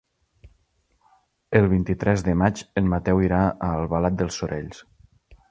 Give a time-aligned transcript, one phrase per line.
[1.59, 4.83] El vint-i-tres de maig en Mateu irà a Albalat dels Sorells.